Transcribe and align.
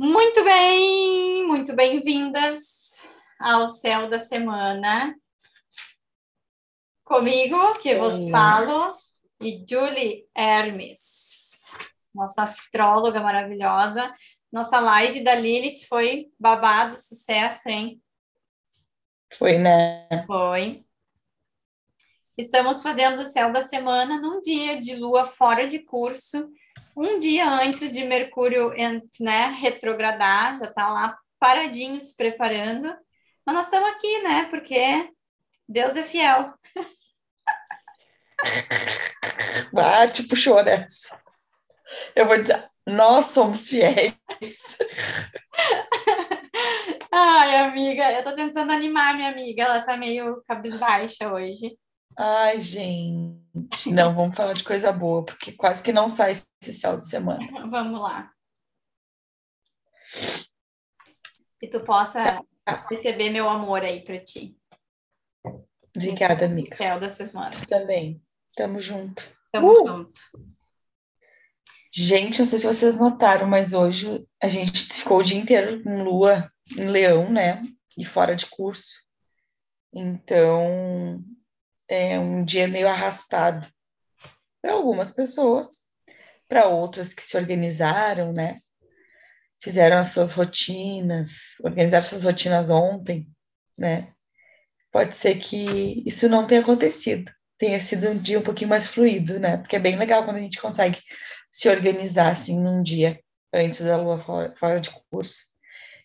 Muito 0.00 0.44
bem, 0.44 1.44
muito 1.44 1.74
bem-vindas 1.74 2.60
ao 3.36 3.68
Céu 3.70 4.08
da 4.08 4.20
Semana. 4.20 5.12
Comigo, 7.02 7.74
que 7.80 7.96
vos 7.96 8.30
falo, 8.30 8.96
e 9.40 9.66
Julie 9.68 10.24
Hermes, 10.32 11.64
nossa 12.14 12.44
astróloga 12.44 13.20
maravilhosa. 13.20 14.14
Nossa 14.52 14.78
live 14.78 15.24
da 15.24 15.34
Lilith 15.34 15.84
foi 15.88 16.30
babado, 16.38 16.96
sucesso, 16.96 17.68
hein? 17.68 18.00
Foi, 19.32 19.58
né? 19.58 20.06
Foi. 20.28 20.86
Estamos 22.38 22.84
fazendo 22.84 23.22
o 23.22 23.26
Céu 23.26 23.52
da 23.52 23.66
Semana 23.66 24.20
num 24.20 24.40
dia 24.40 24.80
de 24.80 24.94
lua 24.94 25.26
fora 25.26 25.66
de 25.66 25.80
curso 25.80 26.48
um 26.96 27.18
dia 27.18 27.48
antes 27.48 27.92
de 27.92 28.04
Mercúrio 28.04 28.72
né, 29.20 29.46
retrogradar, 29.58 30.58
já 30.58 30.66
está 30.66 30.88
lá 30.88 31.18
paradinho 31.38 32.00
se 32.00 32.16
preparando. 32.16 32.94
Mas 33.46 33.54
nós 33.54 33.64
estamos 33.66 33.88
aqui, 33.90 34.22
né? 34.22 34.46
Porque 34.50 35.10
Deus 35.68 35.96
é 35.96 36.04
fiel. 36.04 36.52
Ah, 39.76 40.06
tipo 40.06 40.36
nessa. 40.62 41.20
Eu 42.14 42.26
vou 42.26 42.40
dizer, 42.40 42.70
nós 42.86 43.26
somos 43.26 43.68
fiéis. 43.68 44.16
Ai, 47.10 47.56
amiga, 47.56 48.12
eu 48.12 48.22
tô 48.22 48.34
tentando 48.34 48.72
animar 48.72 49.14
minha 49.14 49.30
amiga, 49.30 49.64
ela 49.64 49.82
tá 49.82 49.96
meio 49.96 50.42
cabisbaixa 50.46 51.32
hoje. 51.32 51.76
Ai, 52.20 52.60
gente, 52.60 53.92
não, 53.92 54.12
vamos 54.12 54.36
falar 54.36 54.52
de 54.52 54.64
coisa 54.64 54.90
boa, 54.90 55.24
porque 55.24 55.52
quase 55.52 55.84
que 55.84 55.92
não 55.92 56.08
sai 56.08 56.32
esse 56.32 56.72
céu 56.72 56.98
de 56.98 57.08
semana. 57.08 57.38
Vamos 57.70 58.00
lá. 58.00 58.32
Que 61.60 61.68
tu 61.68 61.78
possa 61.84 62.44
receber 62.90 63.30
meu 63.30 63.48
amor 63.48 63.84
aí 63.84 64.04
para 64.04 64.18
ti. 64.18 64.58
Obrigada, 65.96 66.46
amiga. 66.46 66.76
Céu 66.76 66.98
da 66.98 67.08
semana. 67.08 67.50
Tu 67.52 67.64
também. 67.68 68.20
Tamo 68.56 68.80
junto. 68.80 69.22
Tamo 69.52 69.70
uh! 69.70 69.86
junto. 69.86 70.20
Gente, 71.94 72.40
não 72.40 72.46
sei 72.46 72.58
se 72.58 72.66
vocês 72.66 72.98
notaram, 72.98 73.46
mas 73.46 73.72
hoje 73.72 74.26
a 74.42 74.48
gente 74.48 74.92
ficou 74.92 75.18
o 75.18 75.22
dia 75.22 75.38
inteiro 75.38 75.84
com 75.84 76.02
lua 76.02 76.52
em 76.76 76.86
leão, 76.86 77.30
né? 77.30 77.62
E 77.96 78.04
fora 78.04 78.34
de 78.34 78.46
curso. 78.46 79.06
Então, 79.94 81.24
é 81.88 82.18
um 82.18 82.44
dia 82.44 82.68
meio 82.68 82.88
arrastado 82.88 83.66
para 84.60 84.72
algumas 84.72 85.10
pessoas, 85.10 85.88
para 86.48 86.66
outras 86.66 87.14
que 87.14 87.22
se 87.22 87.36
organizaram, 87.36 88.32
né? 88.32 88.58
Fizeram 89.62 89.98
as 89.98 90.08
suas 90.08 90.32
rotinas, 90.32 91.56
organizaram 91.64 92.02
suas 92.02 92.24
rotinas 92.24 92.70
ontem, 92.70 93.28
né? 93.78 94.12
Pode 94.92 95.14
ser 95.14 95.38
que 95.38 96.02
isso 96.06 96.28
não 96.28 96.46
tenha 96.46 96.60
acontecido, 96.60 97.30
tenha 97.56 97.80
sido 97.80 98.08
um 98.08 98.18
dia 98.18 98.38
um 98.38 98.42
pouquinho 98.42 98.70
mais 98.70 98.88
fluido, 98.88 99.38
né? 99.38 99.56
Porque 99.58 99.76
é 99.76 99.80
bem 99.80 99.96
legal 99.96 100.24
quando 100.24 100.36
a 100.36 100.40
gente 100.40 100.60
consegue 100.60 100.98
se 101.50 101.68
organizar 101.68 102.30
assim 102.32 102.60
num 102.60 102.82
dia 102.82 103.20
antes 103.52 103.80
da 103.80 103.96
lua 103.96 104.18
fora, 104.18 104.80
de 104.80 104.90
curso. 105.10 105.42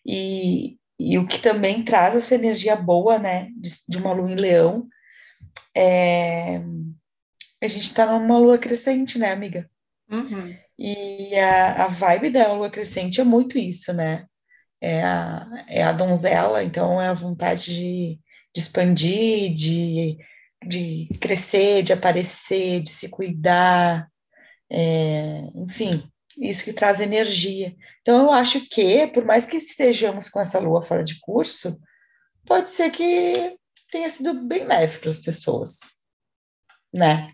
E, 0.04 0.78
e 0.98 1.18
o 1.18 1.26
que 1.26 1.38
também 1.38 1.82
traz 1.84 2.14
essa 2.14 2.34
energia 2.34 2.76
boa, 2.76 3.18
né, 3.18 3.48
de, 3.56 3.70
de 3.88 3.98
uma 3.98 4.12
lua 4.12 4.30
em 4.30 4.36
leão, 4.36 4.88
é, 5.76 6.62
a 7.62 7.66
gente 7.66 7.88
está 7.88 8.06
numa 8.06 8.38
lua 8.38 8.58
crescente, 8.58 9.18
né, 9.18 9.32
amiga? 9.32 9.68
Uhum. 10.10 10.56
E 10.78 11.34
a, 11.36 11.84
a 11.84 11.88
vibe 11.88 12.30
da 12.30 12.52
lua 12.52 12.70
crescente 12.70 13.20
é 13.20 13.24
muito 13.24 13.58
isso, 13.58 13.92
né? 13.92 14.26
É 14.80 15.02
a, 15.02 15.64
é 15.68 15.82
a 15.82 15.92
donzela, 15.92 16.62
então 16.62 17.00
é 17.00 17.08
a 17.08 17.14
vontade 17.14 17.74
de, 17.74 18.20
de 18.54 18.60
expandir, 18.60 19.54
de, 19.54 20.18
de 20.66 21.08
crescer, 21.20 21.82
de 21.82 21.92
aparecer, 21.92 22.82
de 22.82 22.90
se 22.90 23.08
cuidar, 23.08 24.08
é, 24.70 25.42
enfim, 25.54 26.06
isso 26.36 26.64
que 26.64 26.72
traz 26.72 27.00
energia. 27.00 27.74
Então, 28.02 28.24
eu 28.24 28.30
acho 28.32 28.68
que, 28.68 29.06
por 29.08 29.24
mais 29.24 29.46
que 29.46 29.56
estejamos 29.56 30.28
com 30.28 30.40
essa 30.40 30.58
lua 30.58 30.82
fora 30.82 31.04
de 31.04 31.18
curso, 31.20 31.78
pode 32.44 32.68
ser 32.70 32.90
que 32.90 33.56
tenha 33.94 34.10
sido 34.10 34.42
bem 34.48 34.64
leve 34.64 34.98
para 34.98 35.08
as 35.08 35.20
pessoas, 35.20 36.04
né? 36.92 37.30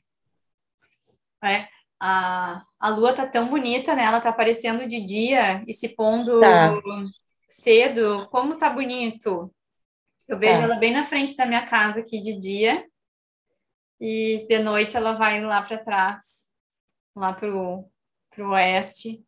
É, 1.43 1.66
a, 1.98 2.62
a 2.78 2.88
lua 2.91 3.15
tá 3.15 3.26
tão 3.26 3.48
bonita, 3.48 3.94
né? 3.94 4.04
Ela 4.04 4.21
tá 4.21 4.28
aparecendo 4.28 4.87
de 4.87 5.00
dia 5.00 5.65
e 5.66 5.72
se 5.72 5.88
pondo 5.88 6.38
tá. 6.38 6.78
cedo. 7.48 8.28
Como 8.28 8.59
tá 8.59 8.69
bonito! 8.69 9.50
Eu 10.28 10.38
vejo 10.38 10.59
tá. 10.59 10.65
ela 10.65 10.76
bem 10.76 10.93
na 10.93 11.06
frente 11.06 11.34
da 11.34 11.47
minha 11.47 11.65
casa 11.65 12.00
aqui 12.00 12.21
de 12.21 12.38
dia 12.38 12.87
e 13.98 14.47
de 14.47 14.59
noite 14.59 14.98
ela 14.98 15.15
vai 15.15 15.41
lá 15.42 15.62
para 15.62 15.78
trás, 15.78 16.25
lá 17.16 17.32
pro, 17.32 17.88
pro 18.28 18.50
oeste 18.50 19.25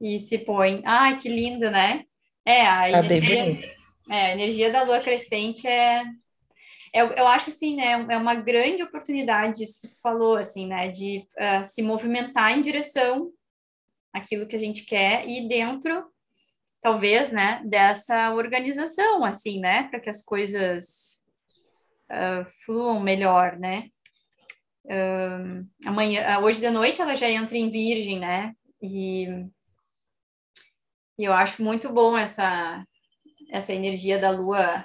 e 0.00 0.20
se 0.20 0.38
põe. 0.38 0.80
Ai, 0.84 1.18
que 1.18 1.28
lindo, 1.28 1.72
né? 1.72 2.04
É, 2.44 2.64
a 2.64 2.92
tá 2.92 2.98
energia, 3.00 3.74
é, 4.08 4.26
a 4.26 4.32
energia 4.32 4.70
da 4.70 4.84
lua 4.84 5.00
crescente 5.00 5.66
é 5.66 6.04
eu, 6.92 7.08
eu 7.12 7.26
acho 7.26 7.50
assim, 7.50 7.76
né, 7.76 8.06
é 8.08 8.16
uma 8.16 8.34
grande 8.34 8.82
oportunidade, 8.82 9.62
isso 9.62 9.80
que 9.80 9.88
tu 9.88 10.00
falou, 10.00 10.36
assim, 10.36 10.66
né, 10.66 10.90
de 10.90 11.26
uh, 11.36 11.64
se 11.64 11.82
movimentar 11.82 12.56
em 12.56 12.62
direção 12.62 13.30
àquilo 14.12 14.46
que 14.46 14.56
a 14.56 14.58
gente 14.58 14.84
quer 14.84 15.28
e 15.28 15.48
dentro, 15.48 16.04
talvez, 16.80 17.32
né, 17.32 17.62
dessa 17.64 18.34
organização, 18.34 19.24
assim, 19.24 19.60
né, 19.60 19.84
para 19.84 20.00
que 20.00 20.10
as 20.10 20.22
coisas 20.22 21.24
uh, 22.10 22.46
fluam 22.64 23.00
melhor, 23.00 23.58
né. 23.58 23.88
Uh, 24.84 25.68
amanhã, 25.84 26.38
hoje 26.38 26.60
de 26.60 26.70
noite 26.70 27.00
ela 27.02 27.14
já 27.14 27.28
entra 27.28 27.56
em 27.56 27.70
Virgem, 27.70 28.18
né, 28.18 28.54
e, 28.80 29.26
e 31.18 31.24
eu 31.24 31.32
acho 31.32 31.62
muito 31.62 31.92
bom 31.92 32.16
essa 32.16 32.84
essa 33.50 33.72
energia 33.72 34.18
da 34.18 34.30
Lua 34.30 34.84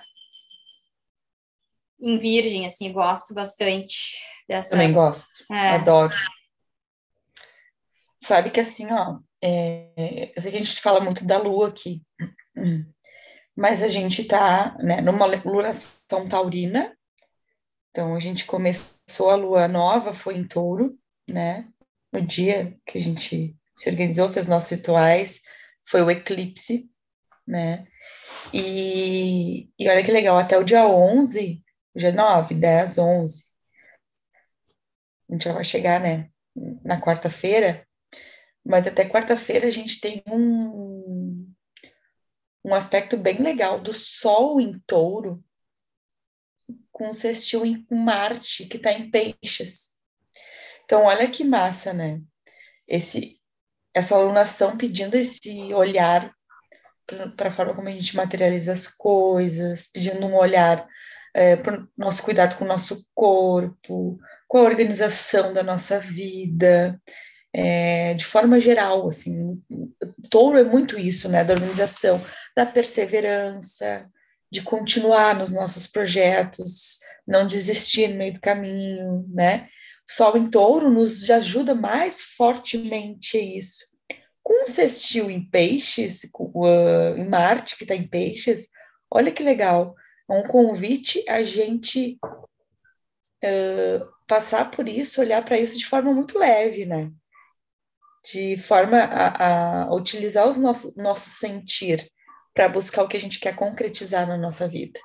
em 2.03 2.19
Virgem, 2.19 2.65
assim, 2.65 2.91
gosto 2.91 3.33
bastante 3.33 4.17
dessa. 4.47 4.71
Também 4.71 4.91
gosto, 4.91 5.45
é. 5.49 5.69
adoro. 5.69 6.13
Sabe 8.21 8.51
que 8.51 8.59
assim, 8.59 8.91
ó, 8.91 9.19
é, 9.41 10.31
eu 10.35 10.41
sei 10.41 10.51
que 10.51 10.57
a 10.57 10.63
gente 10.63 10.81
fala 10.81 10.99
muito 10.99 11.25
da 11.25 11.37
lua 11.37 11.69
aqui, 11.69 12.01
mas 13.55 13.81
a 13.81 13.87
gente 13.87 14.25
tá, 14.25 14.77
né, 14.79 15.01
numa 15.01 15.25
lunação 15.25 16.27
taurina, 16.27 16.95
então 17.89 18.15
a 18.15 18.19
gente 18.19 18.45
começou 18.45 19.29
a 19.29 19.35
lua 19.35 19.67
nova, 19.67 20.13
foi 20.13 20.35
em 20.35 20.47
touro, 20.47 20.97
né, 21.27 21.67
no 22.11 22.25
dia 22.25 22.77
que 22.85 22.97
a 22.97 23.01
gente 23.01 23.57
se 23.73 23.89
organizou, 23.89 24.29
fez 24.29 24.47
nossos 24.47 24.69
rituais, 24.71 25.41
foi 25.85 26.01
o 26.01 26.11
eclipse, 26.11 26.89
né, 27.45 27.85
e, 28.53 29.69
e 29.77 29.89
olha 29.89 30.03
que 30.03 30.11
legal, 30.11 30.37
até 30.37 30.57
o 30.57 30.63
dia 30.63 30.85
11 30.87 31.62
Hoje 31.95 32.07
é 32.07 32.11
9, 32.11 32.55
10, 32.55 32.97
11. 32.97 33.45
A 35.29 35.33
gente 35.33 35.45
já 35.45 35.53
vai 35.53 35.63
chegar, 35.63 35.99
né, 35.99 36.29
na 36.83 36.99
quarta-feira, 36.99 37.87
mas 38.65 38.87
até 38.87 39.07
quarta-feira 39.07 39.67
a 39.67 39.71
gente 39.71 39.99
tem 40.01 40.23
um, 40.27 41.51
um 42.63 42.73
aspecto 42.73 43.15
bem 43.15 43.41
legal 43.41 43.79
do 43.79 43.93
Sol 43.93 44.59
em 44.59 44.79
touro 44.87 45.43
com 46.91 47.09
o 47.09 47.13
sextil 47.13 47.65
em 47.65 47.85
Marte, 47.91 48.65
que 48.65 48.77
está 48.77 48.91
em 48.91 49.09
peixes. 49.09 49.93
Então, 50.85 51.03
olha 51.05 51.29
que 51.29 51.43
massa, 51.43 51.93
né? 51.93 52.21
Esse, 52.87 53.39
essa 53.93 54.15
alunação 54.15 54.77
pedindo 54.77 55.15
esse 55.15 55.73
olhar 55.73 56.33
para 57.35 57.49
a 57.49 57.51
forma 57.51 57.75
como 57.75 57.87
a 57.87 57.91
gente 57.91 58.15
materializa 58.15 58.71
as 58.71 58.87
coisas, 58.87 59.87
pedindo 59.87 60.25
um 60.25 60.35
olhar 60.35 60.87
é, 61.33 61.55
para 61.55 61.81
o 61.81 61.87
nosso 61.97 62.23
cuidado 62.23 62.57
com 62.57 62.65
o 62.65 62.67
nosso 62.67 63.07
corpo, 63.13 64.19
com 64.47 64.57
a 64.57 64.63
organização 64.63 65.53
da 65.53 65.63
nossa 65.63 65.99
vida, 65.99 66.99
é, 67.53 68.13
de 68.13 68.25
forma 68.25 68.59
geral, 68.59 69.07
assim, 69.07 69.61
touro 70.29 70.57
é 70.57 70.63
muito 70.63 70.97
isso, 70.97 71.29
né, 71.29 71.43
da 71.43 71.53
organização, 71.53 72.23
da 72.55 72.65
perseverança, 72.65 74.09
de 74.51 74.61
continuar 74.61 75.35
nos 75.35 75.51
nossos 75.51 75.87
projetos, 75.87 76.99
não 77.27 77.47
desistir 77.47 78.09
no 78.09 78.17
meio 78.17 78.33
do 78.33 78.41
caminho, 78.41 79.25
né, 79.33 79.67
Sol 80.07 80.37
em 80.37 80.49
touro 80.49 80.89
nos 80.89 81.29
ajuda 81.29 81.73
mais 81.73 82.21
fortemente 82.21 83.37
a 83.37 83.41
isso. 83.41 83.85
Com 84.43 84.65
o 84.65 84.67
sextil 84.67 85.31
em 85.31 85.49
peixes, 85.49 86.23
uh, 86.37 87.17
em 87.17 87.27
Marte, 87.27 87.77
que 87.77 87.85
está 87.85 87.95
em 87.95 88.05
peixes, 88.05 88.67
olha 89.09 89.31
que 89.31 89.41
legal, 89.41 89.95
um 90.29 90.43
convite 90.43 91.23
a 91.29 91.43
gente 91.43 92.17
uh, 93.43 94.07
passar 94.27 94.71
por 94.71 94.87
isso, 94.87 95.21
olhar 95.21 95.43
para 95.43 95.57
isso 95.57 95.77
de 95.77 95.85
forma 95.85 96.13
muito 96.13 96.39
leve, 96.39 96.85
né? 96.85 97.11
de 98.23 98.55
forma 98.57 98.99
a, 98.99 99.83
a 99.83 99.93
utilizar 99.93 100.47
o 100.47 100.53
nosso, 100.59 100.93
nosso 100.97 101.29
sentir 101.29 102.09
para 102.53 102.69
buscar 102.69 103.03
o 103.03 103.07
que 103.07 103.17
a 103.17 103.19
gente 103.19 103.39
quer 103.39 103.55
concretizar 103.55 104.27
na 104.27 104.37
nossa 104.37 104.67
vida. 104.67 104.99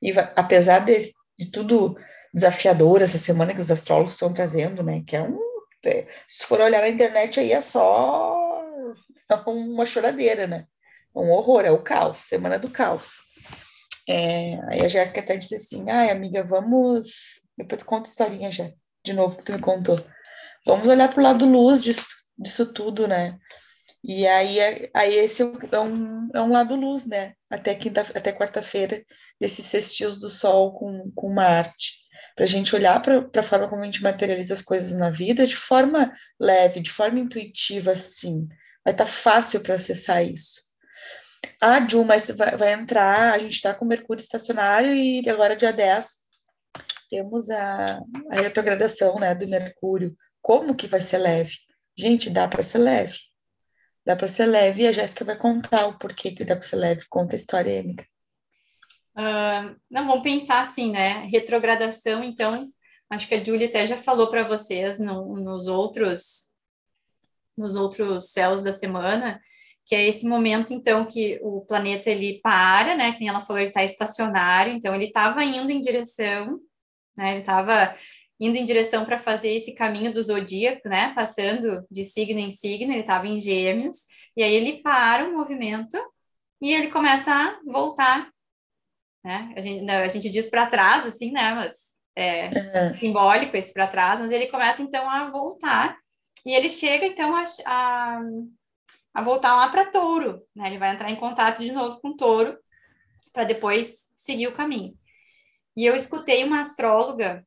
E 0.00 0.12
apesar 0.34 0.80
de, 0.80 0.96
de 1.38 1.50
tudo 1.50 1.96
desafiador 2.32 3.02
essa 3.02 3.18
semana 3.18 3.52
que 3.52 3.60
os 3.60 3.70
astrólogos 3.70 4.12
estão 4.12 4.32
trazendo, 4.32 4.82
né, 4.82 5.02
que 5.06 5.16
é 5.16 5.22
um 5.22 5.38
é, 5.82 6.06
se 6.26 6.44
for 6.46 6.60
olhar 6.60 6.82
na 6.82 6.88
internet 6.88 7.40
aí 7.40 7.52
é 7.52 7.60
só 7.60 8.62
uma 9.46 9.86
choradeira, 9.86 10.46
né? 10.46 10.66
Um 11.14 11.30
horror, 11.30 11.64
é 11.64 11.70
o 11.70 11.82
caos, 11.82 12.18
semana 12.18 12.58
do 12.58 12.70
caos. 12.70 13.29
É, 14.08 14.58
aí 14.68 14.84
a 14.84 14.88
Jéssica 14.88 15.20
até 15.20 15.36
disse 15.36 15.54
assim, 15.54 15.88
ai 15.90 16.10
amiga, 16.10 16.42
vamos... 16.42 17.40
Depois 17.56 17.82
conta 17.82 18.08
a 18.08 18.12
historinha 18.12 18.50
já, 18.50 18.70
de 19.04 19.12
novo 19.12 19.36
que 19.36 19.44
tu 19.44 19.52
me 19.52 19.60
contou. 19.60 20.00
Vamos 20.66 20.88
olhar 20.88 21.08
para 21.08 21.20
o 21.20 21.22
lado 21.22 21.44
luz 21.46 21.82
disso, 21.82 22.06
disso 22.38 22.72
tudo, 22.72 23.06
né? 23.06 23.36
E 24.02 24.26
aí, 24.26 24.90
aí 24.94 25.14
esse 25.14 25.42
é 25.42 25.80
um, 25.80 26.28
é 26.34 26.40
um 26.40 26.50
lado 26.50 26.74
luz, 26.74 27.06
né? 27.06 27.34
Até, 27.50 27.74
quinta, 27.74 28.00
até 28.00 28.32
quarta-feira, 28.32 29.04
desses 29.38 29.66
sextios 29.66 30.18
do 30.18 30.30
Sol 30.30 30.72
com, 30.72 31.10
com 31.14 31.32
Marte 31.32 32.00
para 32.40 32.46
a 32.46 32.48
gente 32.48 32.74
olhar 32.74 33.02
para 33.02 33.40
a 33.40 33.42
forma 33.42 33.68
como 33.68 33.82
a 33.82 33.84
gente 33.84 34.02
materializa 34.02 34.54
as 34.54 34.62
coisas 34.62 34.96
na 34.96 35.10
vida 35.10 35.46
de 35.46 35.56
forma 35.56 36.10
leve, 36.40 36.80
de 36.80 36.90
forma 36.90 37.18
intuitiva, 37.18 37.92
assim. 37.92 38.48
Vai 38.82 38.94
estar 38.94 39.04
tá 39.04 39.10
fácil 39.10 39.62
para 39.62 39.74
acessar 39.74 40.24
isso. 40.24 40.69
Ah, 41.60 41.86
Ju, 41.86 42.04
mas 42.04 42.28
vai, 42.30 42.56
vai 42.56 42.72
entrar, 42.72 43.34
a 43.34 43.38
gente 43.38 43.54
está 43.54 43.74
com 43.74 43.84
Mercúrio 43.84 44.20
estacionário 44.20 44.94
e 44.94 45.28
agora 45.28 45.56
dia 45.56 45.72
10 45.72 46.20
temos 47.10 47.50
a, 47.50 48.00
a 48.30 48.40
retrogradação 48.40 49.18
né, 49.18 49.34
do 49.34 49.46
Mercúrio. 49.48 50.16
Como 50.40 50.76
que 50.76 50.86
vai 50.86 51.00
ser 51.00 51.18
leve? 51.18 51.56
Gente, 51.98 52.30
dá 52.30 52.46
para 52.46 52.62
ser 52.62 52.78
leve. 52.78 53.18
Dá 54.06 54.16
para 54.16 54.28
ser 54.28 54.46
leve 54.46 54.82
e 54.82 54.86
a 54.86 54.92
Jéssica 54.92 55.24
vai 55.24 55.36
contar 55.36 55.86
o 55.86 55.98
porquê 55.98 56.30
que 56.30 56.44
dá 56.44 56.54
para 56.54 56.66
ser 56.66 56.76
leve. 56.76 57.04
Conta 57.10 57.34
a 57.34 57.38
história, 57.38 57.80
amiga. 57.80 58.06
Uh, 59.18 59.76
não, 59.90 60.06
vamos 60.06 60.22
pensar 60.22 60.62
assim, 60.62 60.92
né? 60.92 61.26
Retrogradação, 61.26 62.22
então, 62.22 62.72
acho 63.10 63.28
que 63.28 63.34
a 63.34 63.44
Julia 63.44 63.66
até 63.66 63.86
já 63.86 63.98
falou 63.98 64.30
para 64.30 64.44
vocês 64.44 64.98
no, 64.98 65.36
nos 65.36 65.66
outros 65.66 66.48
nos 67.58 67.76
outros 67.76 68.32
céus 68.32 68.62
da 68.62 68.72
semana, 68.72 69.38
que 69.90 69.94
é 69.96 70.06
esse 70.06 70.24
momento, 70.24 70.72
então, 70.72 71.04
que 71.04 71.40
o 71.42 71.62
planeta 71.62 72.08
ele 72.08 72.40
para, 72.40 72.94
né? 72.94 73.12
Que 73.12 73.26
ela 73.26 73.40
falou, 73.40 73.58
ele 73.58 73.70
está 73.70 73.82
estacionário, 73.82 74.72
então 74.72 74.94
ele 74.94 75.06
estava 75.06 75.42
indo 75.44 75.70
em 75.72 75.80
direção, 75.80 76.60
né? 77.16 77.32
Ele 77.32 77.40
estava 77.40 77.96
indo 78.38 78.56
em 78.56 78.64
direção 78.64 79.04
para 79.04 79.18
fazer 79.18 79.52
esse 79.52 79.74
caminho 79.74 80.14
do 80.14 80.22
zodíaco, 80.22 80.88
né? 80.88 81.12
Passando 81.12 81.84
de 81.90 82.04
signo 82.04 82.38
em 82.38 82.52
signo, 82.52 82.92
ele 82.92 83.00
estava 83.00 83.26
em 83.26 83.40
gêmeos, 83.40 84.04
e 84.36 84.44
aí 84.44 84.54
ele 84.54 84.80
para 84.80 85.28
o 85.28 85.36
movimento 85.36 85.98
e 86.62 86.72
ele 86.72 86.86
começa 86.88 87.32
a 87.34 87.58
voltar 87.66 88.30
né? 89.24 89.52
A 89.56 89.60
gente, 89.60 89.90
a 89.90 90.08
gente 90.08 90.30
diz 90.30 90.48
para 90.48 90.66
trás, 90.66 91.06
assim, 91.06 91.30
né? 91.30 91.54
Mas 91.54 91.74
é 92.16 92.48
uhum. 92.48 92.98
simbólico 92.98 93.56
esse 93.56 93.72
para 93.72 93.86
trás, 93.86 94.20
mas 94.20 94.30
ele 94.30 94.48
começa 94.48 94.82
então 94.82 95.08
a 95.08 95.30
voltar 95.30 95.96
e 96.44 96.52
ele 96.52 96.68
chega 96.68 97.06
então 97.06 97.36
a, 97.36 97.44
a, 97.66 98.20
a 99.12 99.22
voltar 99.22 99.56
lá 99.56 99.68
para 99.68 99.90
touro, 99.90 100.42
né? 100.54 100.68
Ele 100.68 100.78
vai 100.78 100.94
entrar 100.94 101.10
em 101.10 101.16
contato 101.16 101.62
de 101.62 101.72
novo 101.72 102.00
com 102.00 102.16
touro 102.16 102.58
para 103.32 103.44
depois 103.44 104.08
seguir 104.16 104.48
o 104.48 104.54
caminho. 104.54 104.94
E 105.76 105.86
eu 105.86 105.94
escutei 105.94 106.44
uma 106.44 106.60
astróloga, 106.60 107.46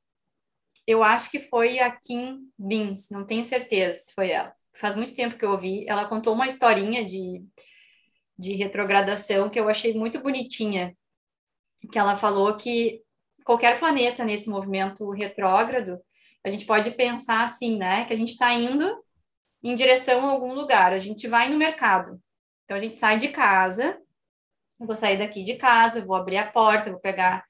eu 0.88 1.04
acho 1.04 1.30
que 1.32 1.40
foi 1.40 1.80
a 1.80 1.92
Kim 1.92 2.50
Beans, 2.58 3.10
não 3.10 3.26
tenho 3.26 3.46
certeza 3.46 4.02
se 4.02 4.14
foi 4.14 4.32
ela. 4.32 4.52
Faz 4.76 4.96
muito 4.96 5.14
tempo 5.14 5.38
que 5.38 5.46
eu 5.46 5.52
ouvi. 5.52 5.86
Ela 5.88 6.08
contou 6.08 6.34
uma 6.34 6.48
historinha 6.48 7.06
de, 7.06 7.44
de 8.38 8.56
retrogradação 8.56 9.50
que 9.50 9.60
eu 9.60 9.70
achei 9.70 9.94
muito 9.94 10.20
bonitinha 10.22 10.96
que 11.92 12.00
ela 12.00 12.18
falou 12.18 12.56
que 12.56 13.02
qualquer 13.44 13.80
planeta 13.80 14.24
nesse 14.24 14.50
movimento 14.50 15.10
retrógrado, 15.12 16.00
a 16.44 16.50
gente 16.50 16.66
pode 16.66 16.92
pensar 16.92 17.44
assim, 17.44 17.78
né? 17.78 18.06
Que 18.06 18.14
a 18.14 18.18
gente 18.18 18.32
está 18.32 18.54
indo 18.54 19.04
em 19.64 19.76
direção 19.76 20.28
a 20.28 20.32
algum 20.32 20.54
lugar, 20.54 20.94
a 20.94 21.00
gente 21.00 21.28
vai 21.28 21.50
no 21.50 21.58
mercado. 21.58 22.22
Então 22.66 22.78
a 22.78 22.80
gente 22.80 22.98
sai 23.00 23.18
de 23.18 23.30
casa, 23.30 23.98
eu 24.80 24.88
vou 24.88 24.96
sair 24.96 25.18
daqui 25.18 25.44
de 25.44 25.56
casa, 25.56 26.06
vou 26.06 26.16
abrir 26.16 26.38
a 26.38 26.52
porta, 26.52 26.92
vou 26.92 27.00
pegar 27.00 27.46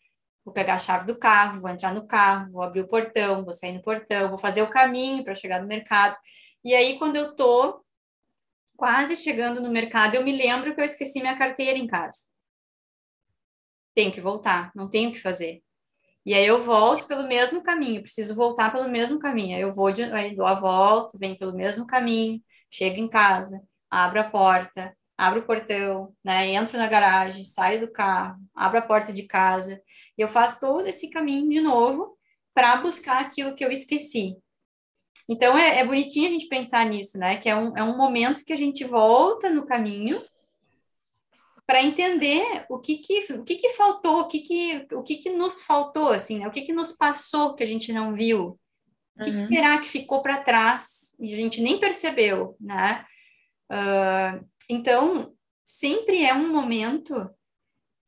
vou 0.46 0.54
pegar 0.54 0.76
a 0.76 0.80
chave 0.80 1.06
do 1.06 1.18
carro, 1.18 1.62
vou 1.62 1.70
entrar 1.70 1.94
no 1.94 2.06
carro, 2.06 2.52
vou 2.52 2.64
abrir 2.64 2.82
o 2.82 2.88
portão, 2.88 3.46
vou 3.46 3.54
sair 3.54 3.72
no 3.72 3.82
portão, 3.82 4.30
vou 4.30 4.38
fazer 4.38 4.62
o 4.62 4.70
caminho 4.70 5.24
para 5.24 5.34
chegar 5.34 5.62
no 5.62 5.68
mercado. 5.68 6.18
E 6.64 6.76
aí 6.76 7.00
quando 7.00 7.16
eu 7.16 7.34
tô 7.34 7.82
quase 8.76 9.16
chegando 9.16 9.62
no 9.62 9.72
mercado, 9.72 10.16
eu 10.16 10.24
me 10.24 10.36
lembro 10.36 10.76
que 10.76 10.82
eu 10.82 10.86
esqueci 10.86 11.22
minha 11.22 11.38
carteira 11.38 11.78
em 11.80 11.88
casa 11.88 12.34
tenho 13.94 14.12
que 14.12 14.22
voltar, 14.22 14.72
não 14.76 14.90
tenho 14.90 15.10
o 15.10 15.14
que 15.14 15.22
fazer. 15.22 15.63
E 16.26 16.34
aí 16.34 16.46
eu 16.46 16.64
volto 16.64 17.06
pelo 17.06 17.28
mesmo 17.28 17.62
caminho, 17.62 18.02
preciso 18.02 18.36
voltar 18.36 18.72
pelo 18.72 18.90
mesmo 18.90 19.20
caminho. 19.20 19.58
Eu 19.58 19.74
vou, 19.74 19.92
de, 19.92 20.04
aí 20.04 20.36
dou 20.36 20.46
a 20.46 20.56
volta, 20.56 21.18
venho 21.18 21.38
pelo 21.38 21.54
mesmo 21.54 21.86
caminho, 21.86 22.42
chego 22.72 22.98
em 23.00 23.10
casa, 23.10 23.62
abro 23.90 24.22
a 24.22 24.24
porta, 24.24 24.96
abro 25.18 25.42
o 25.42 25.46
portão, 25.46 26.16
né? 26.24 26.48
Entro 26.54 26.78
na 26.78 26.88
garagem, 26.88 27.44
saio 27.44 27.82
do 27.82 27.92
carro, 27.92 28.38
abro 28.56 28.80
a 28.80 28.82
porta 28.82 29.12
de 29.12 29.24
casa, 29.24 29.82
e 30.18 30.22
eu 30.22 30.30
faço 30.30 30.60
todo 30.60 30.88
esse 30.88 31.10
caminho 31.10 31.50
de 31.50 31.62
novo 31.62 32.18
para 32.54 32.78
buscar 32.78 33.20
aquilo 33.22 33.56
que 33.56 33.66
eu 33.66 33.72
esqueci. 33.72 34.38
Então 35.28 35.58
é, 35.58 35.80
é, 35.80 35.86
bonitinho 35.86 36.28
a 36.30 36.32
gente 36.32 36.48
pensar 36.48 36.86
nisso, 36.86 37.18
né? 37.18 37.38
Que 37.38 37.50
é 37.50 37.56
um, 37.56 37.78
é 37.78 37.84
um 37.84 37.98
momento 37.98 38.44
que 38.46 38.54
a 38.54 38.58
gente 38.58 38.84
volta 38.84 39.50
no 39.50 39.66
caminho 39.66 40.22
para 41.66 41.82
entender 41.82 42.66
o 42.70 42.80
que 42.80 42.98
que, 42.98 43.34
o 43.34 43.44
que 43.44 43.56
que 43.56 43.70
faltou, 43.72 44.22
o 44.22 44.28
que 44.28 44.40
que, 44.42 44.88
o 44.94 45.02
que 45.02 45.18
que 45.18 45.30
nos 45.30 45.64
faltou, 45.64 46.10
assim, 46.10 46.40
né? 46.40 46.48
O 46.48 46.52
que 46.52 46.62
que 46.62 46.74
nos 46.74 46.92
passou 46.92 47.56
que 47.56 47.64
a 47.64 47.68
gente 47.68 47.94
não 47.94 48.14
viu? 48.14 48.60
O 49.16 49.24
que, 49.24 49.30
uhum. 49.30 49.42
que 49.42 49.48
será 49.48 49.78
que 49.80 49.88
ficou 49.88 50.22
para 50.22 50.42
trás 50.42 51.16
e 51.20 51.34
a 51.34 51.38
gente 51.38 51.62
nem 51.62 51.80
percebeu, 51.80 52.58
né? 52.60 53.06
Uh, 53.72 54.46
então, 54.70 55.34
sempre 55.64 56.24
é 56.24 56.34
um 56.34 56.52
momento 56.52 57.30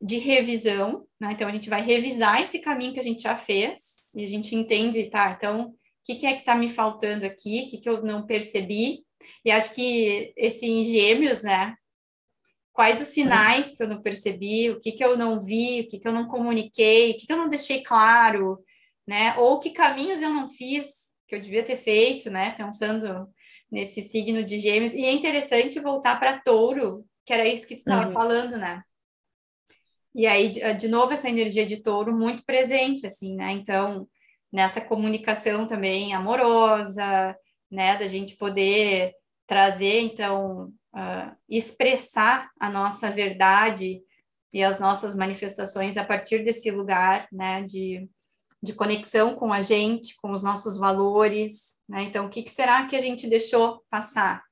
de 0.00 0.18
revisão, 0.18 1.06
né? 1.18 1.32
Então, 1.32 1.48
a 1.48 1.52
gente 1.52 1.70
vai 1.70 1.80
revisar 1.80 2.42
esse 2.42 2.58
caminho 2.58 2.92
que 2.92 3.00
a 3.00 3.04
gente 3.04 3.22
já 3.22 3.38
fez 3.38 3.82
e 4.14 4.22
a 4.22 4.28
gente 4.28 4.54
entende, 4.54 5.08
tá? 5.08 5.30
Então, 5.30 5.68
o 5.68 5.74
que, 6.04 6.16
que 6.16 6.26
é 6.26 6.34
que 6.34 6.40
está 6.40 6.54
me 6.54 6.70
faltando 6.70 7.24
aqui? 7.24 7.62
O 7.62 7.70
que, 7.70 7.78
que 7.78 7.88
eu 7.88 8.02
não 8.02 8.26
percebi? 8.26 9.04
E 9.44 9.50
acho 9.50 9.74
que 9.74 10.32
esse 10.36 10.66
em 10.66 10.84
gêmeos, 10.84 11.42
né? 11.42 11.74
Quais 12.76 13.00
os 13.00 13.08
sinais 13.08 13.74
que 13.74 13.82
eu 13.82 13.88
não 13.88 14.02
percebi, 14.02 14.70
o 14.70 14.78
que, 14.78 14.92
que 14.92 15.02
eu 15.02 15.16
não 15.16 15.42
vi, 15.42 15.80
o 15.80 15.88
que, 15.88 15.98
que 15.98 16.06
eu 16.06 16.12
não 16.12 16.28
comuniquei, 16.28 17.12
o 17.12 17.16
que, 17.16 17.26
que 17.26 17.32
eu 17.32 17.38
não 17.38 17.48
deixei 17.48 17.82
claro, 17.82 18.62
né? 19.06 19.34
Ou 19.38 19.58
que 19.58 19.70
caminhos 19.70 20.20
eu 20.20 20.28
não 20.28 20.46
fiz 20.46 20.90
que 21.26 21.34
eu 21.34 21.40
devia 21.40 21.64
ter 21.64 21.78
feito, 21.78 22.30
né? 22.30 22.50
Pensando 22.50 23.26
nesse 23.72 24.02
signo 24.02 24.44
de 24.44 24.58
gêmeos. 24.58 24.92
E 24.92 25.06
é 25.06 25.10
interessante 25.10 25.80
voltar 25.80 26.20
para 26.20 26.38
touro, 26.38 27.02
que 27.24 27.32
era 27.32 27.48
isso 27.48 27.66
que 27.66 27.76
tu 27.76 27.78
estava 27.78 28.08
uhum. 28.08 28.12
falando, 28.12 28.58
né? 28.58 28.82
E 30.14 30.26
aí, 30.26 30.52
de 30.76 30.88
novo, 30.88 31.14
essa 31.14 31.30
energia 31.30 31.64
de 31.64 31.82
touro 31.82 32.14
muito 32.14 32.44
presente, 32.44 33.06
assim, 33.06 33.34
né? 33.34 33.52
Então, 33.52 34.06
nessa 34.52 34.82
comunicação 34.82 35.66
também 35.66 36.12
amorosa, 36.12 37.34
né? 37.70 37.96
Da 37.96 38.06
gente 38.06 38.36
poder 38.36 39.14
trazer, 39.46 40.00
então, 40.00 40.72
uh, 40.96 41.36
expressar 41.48 42.50
a 42.58 42.70
nossa 42.70 43.10
verdade 43.10 44.00
e 44.52 44.62
as 44.62 44.80
nossas 44.80 45.14
manifestações 45.14 45.96
a 45.96 46.04
partir 46.04 46.42
desse 46.42 46.70
lugar, 46.70 47.28
né, 47.30 47.62
de, 47.62 48.08
de 48.62 48.72
conexão 48.72 49.34
com 49.34 49.52
a 49.52 49.60
gente, 49.60 50.16
com 50.16 50.32
os 50.32 50.42
nossos 50.42 50.78
valores, 50.78 51.76
né? 51.86 52.04
Então, 52.04 52.26
o 52.26 52.30
que, 52.30 52.42
que 52.42 52.50
será 52.50 52.86
que 52.86 52.96
a 52.96 53.00
gente 53.00 53.28
deixou 53.28 53.84
passar? 53.90 54.42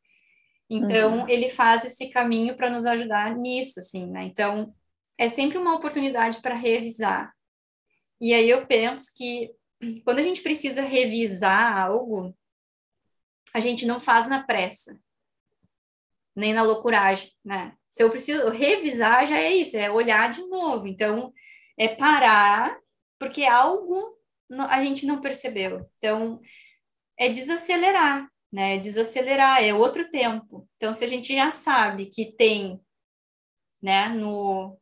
Então, 0.69 1.21
uhum. 1.21 1.29
ele 1.29 1.51
faz 1.51 1.85
esse 1.85 2.09
caminho 2.11 2.57
para 2.57 2.71
nos 2.71 2.85
ajudar 2.85 3.35
nisso, 3.35 3.81
assim, 3.81 4.07
né? 4.07 4.25
Então, 4.25 4.75
é 5.19 5.29
sempre 5.29 5.57
uma 5.57 5.75
oportunidade 5.75 6.41
para 6.41 6.55
revisar. 6.55 7.33
E 8.21 8.35
aí 8.35 8.49
eu 8.49 8.67
penso 8.67 9.07
que 9.17 9.51
quando 10.05 10.19
a 10.19 10.23
gente 10.23 10.43
precisa 10.43 10.83
revisar 10.83 11.79
algo, 11.79 12.37
a 13.55 13.61
gente 13.61 13.87
não 13.87 14.01
faz 14.01 14.29
na 14.29 14.43
pressa 14.43 14.99
nem 16.35 16.53
na 16.53 16.63
loucuragem, 16.63 17.31
né? 17.45 17.75
Se 17.87 18.03
eu 18.03 18.11
preciso 18.11 18.49
revisar, 18.51 19.27
já 19.27 19.39
é 19.39 19.53
isso, 19.55 19.77
é 19.77 19.91
olhar 19.91 20.31
de 20.31 20.45
novo. 20.47 20.87
Então, 20.87 21.33
é 21.79 21.89
parar, 21.89 22.77
porque 23.19 23.45
algo 23.45 24.19
a 24.69 24.83
gente 24.85 25.07
não 25.07 25.21
percebeu. 25.21 25.89
Então, 25.99 26.41
é 27.19 27.29
desacelerar, 27.29 28.29
né? 28.53 28.79
Desacelerar, 28.79 29.63
é 29.63 29.73
outro 29.73 30.11
tempo. 30.11 30.69
Então, 30.77 30.93
se 30.93 31.05
a 31.05 31.09
gente 31.09 31.35
já 31.35 31.51
sabe 31.51 32.07
que 32.07 32.33
tem, 32.37 32.81
né, 33.83 34.09
no, 34.09 34.79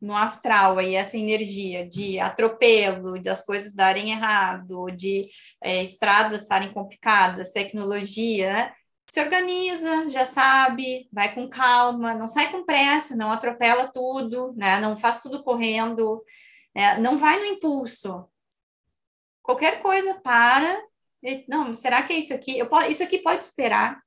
no 0.00 0.14
astral 0.14 0.78
aí 0.78 0.94
essa 0.94 1.16
energia 1.16 1.88
de 1.88 2.18
atropelo, 2.18 3.22
das 3.22 3.44
coisas 3.44 3.74
darem 3.74 4.10
errado, 4.10 4.90
de 4.90 5.28
é, 5.62 5.82
estradas 5.82 6.42
estarem 6.42 6.72
complicadas, 6.72 7.52
tecnologia, 7.52 8.52
né? 8.52 8.74
Se 9.16 9.20
organiza, 9.22 10.10
já 10.10 10.26
sabe, 10.26 11.08
vai 11.10 11.34
com 11.34 11.48
calma, 11.48 12.14
não 12.14 12.28
sai 12.28 12.52
com 12.52 12.66
pressa, 12.66 13.16
não 13.16 13.32
atropela 13.32 13.90
tudo, 13.90 14.52
né? 14.54 14.78
Não 14.78 14.94
faz 14.94 15.22
tudo 15.22 15.42
correndo, 15.42 16.22
né? 16.74 16.98
não 16.98 17.16
vai 17.16 17.38
no 17.38 17.46
impulso. 17.46 18.28
Qualquer 19.42 19.80
coisa 19.80 20.20
para. 20.20 20.78
Não, 21.48 21.74
será 21.74 22.02
que 22.02 22.12
é 22.12 22.18
isso 22.18 22.34
aqui? 22.34 22.58
Eu, 22.58 22.68
isso 22.90 23.02
aqui 23.02 23.18
pode 23.20 23.42
esperar. 23.42 24.02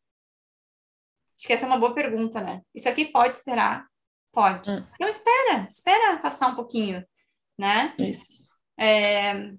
Acho 1.35 1.47
que 1.47 1.53
essa 1.53 1.65
é 1.65 1.67
uma 1.67 1.79
boa 1.79 1.95
pergunta, 1.95 2.39
né? 2.39 2.61
Isso 2.75 2.87
aqui 2.87 3.05
pode 3.05 3.35
esperar? 3.35 3.87
Pode. 4.31 4.69
Hum. 4.69 4.85
Então 4.93 5.07
espera, 5.07 5.67
espera 5.67 6.19
passar 6.19 6.49
um 6.49 6.55
pouquinho, 6.55 7.03
né? 7.57 7.95
Isso. 7.99 8.55
É, 8.79 9.53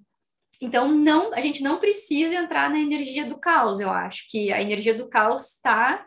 então, 0.61 0.89
não, 0.89 1.33
a 1.33 1.41
gente 1.41 1.63
não 1.63 1.79
precisa 1.81 2.35
entrar 2.35 2.69
na 2.69 2.79
energia 2.79 3.25
do 3.25 3.39
caos, 3.39 3.81
eu 3.81 3.91
acho 3.91 4.29
que 4.29 4.53
a 4.53 4.61
energia 4.61 4.95
do 4.95 5.09
caos 5.09 5.53
está 5.53 6.07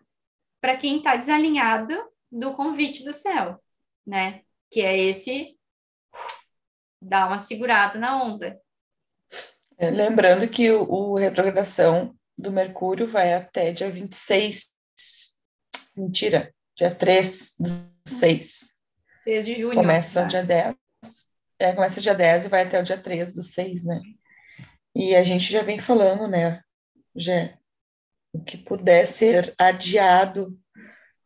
para 0.61 0.77
quem 0.77 0.97
está 0.97 1.15
desalinhado 1.15 1.93
do 2.31 2.53
convite 2.53 3.03
do 3.03 3.11
céu, 3.11 3.59
né? 4.05 4.41
Que 4.69 4.81
é 4.81 4.97
esse 4.97 5.57
dar 7.01 7.27
uma 7.27 7.39
segurada 7.39 7.99
na 7.99 8.23
onda. 8.23 8.61
É, 9.77 9.89
lembrando 9.89 10.47
que 10.47 10.71
o, 10.71 10.83
o 10.83 11.15
retrogradação 11.15 12.15
do 12.37 12.51
Mercúrio 12.51 13.07
vai 13.07 13.33
até 13.33 13.73
dia 13.73 13.89
26. 13.89 14.71
Mentira, 15.97 16.53
dia 16.75 16.93
3 16.93 17.55
do 17.59 17.69
6. 18.07 18.73
3 19.23 19.45
de 19.45 19.55
junho. 19.55 19.75
Começa 19.75 20.21
tá? 20.21 20.27
dia 20.27 20.43
10. 20.43 20.75
É, 21.59 21.73
começa 21.73 22.01
dia 22.01 22.13
10 22.13 22.45
e 22.45 22.49
vai 22.49 22.63
até 22.63 22.79
o 22.79 22.83
dia 22.83 22.97
3 22.97 23.33
do 23.33 23.41
6, 23.41 23.85
né? 23.85 23.99
E 24.95 25.15
a 25.15 25.23
gente 25.23 25.51
já 25.51 25.61
vem 25.61 25.79
falando, 25.79 26.27
né, 26.27 26.61
já 27.15 27.57
o 28.31 28.43
que 28.43 28.57
puder 28.57 29.07
ser 29.07 29.53
adiado, 29.57 30.57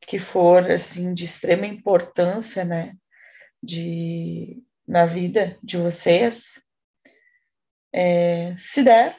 que 0.01 0.19
for 0.19 0.69
assim 0.71 1.13
de 1.13 1.25
extrema 1.25 1.65
importância, 1.65 2.63
né, 2.63 2.95
de 3.61 4.63
na 4.87 5.05
vida 5.05 5.57
de 5.61 5.77
vocês, 5.77 6.61
é, 7.91 8.55
se 8.57 8.83
der, 8.83 9.17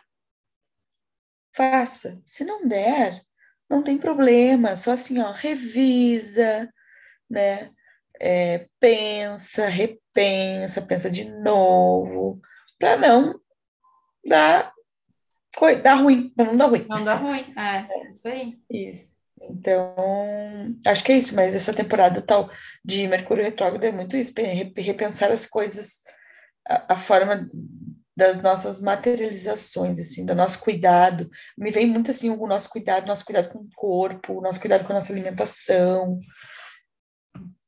faça. 1.55 2.23
Se 2.25 2.45
não 2.45 2.67
der, 2.67 3.23
não 3.69 3.83
tem 3.83 3.99
problema. 3.99 4.77
Só 4.77 4.93
assim, 4.93 5.21
ó, 5.21 5.33
revisa, 5.33 6.73
né? 7.29 7.71
É, 8.21 8.69
pensa, 8.81 9.67
repensa, 9.69 10.83
pensa 10.83 11.11
de 11.11 11.25
novo, 11.31 12.41
para 12.79 12.97
não 12.97 13.41
dá, 14.25 14.73
dá 15.83 15.95
ruim, 15.95 16.33
não 16.37 16.57
dá 16.57 16.67
ruim. 16.67 16.87
Não 16.89 17.05
dá 17.05 17.15
ruim, 17.15 17.53
é, 17.57 17.87
é 17.91 18.11
isso 18.11 18.29
aí. 18.29 18.59
Isso. 18.71 19.19
Então, 19.41 19.95
acho 20.87 21.05
que 21.05 21.13
é 21.13 21.19
isso, 21.19 21.35
mas 21.35 21.55
essa 21.55 21.73
temporada 21.73 22.21
tal 22.21 22.51
de 22.85 23.07
Mercúrio 23.07 23.45
Retrógrado 23.45 23.85
é 23.85 23.93
muito 23.93 24.17
isso, 24.17 24.33
repensar 24.77 25.31
as 25.31 25.47
coisas, 25.47 26.03
a, 26.69 26.95
a 26.95 26.97
forma 26.97 27.49
das 28.19 28.43
nossas 28.43 28.81
materializações, 28.81 30.01
assim, 30.01 30.27
do 30.27 30.35
nosso 30.35 30.59
cuidado. 30.59 31.31
Me 31.57 31.71
vem 31.71 31.87
muito 31.87 32.11
assim 32.11 32.29
o 32.31 32.47
nosso 32.49 32.69
cuidado, 32.69 33.07
nosso 33.07 33.25
cuidado 33.25 33.49
com 33.49 33.61
o 33.61 33.69
corpo, 33.77 34.39
o 34.39 34.41
nosso 34.41 34.59
cuidado 34.59 34.85
com 34.85 34.93
a 34.93 34.97
nossa 34.97 35.13
alimentação. 35.13 36.19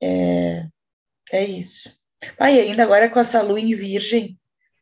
É, 0.02 0.66
é 1.30 1.44
isso. 1.44 1.96
Ah, 2.36 2.50
e 2.50 2.58
ainda 2.58 2.82
agora 2.82 3.08
com 3.08 3.20
essa 3.20 3.40
lua 3.42 3.60
em 3.60 3.76
virgem, 3.76 4.39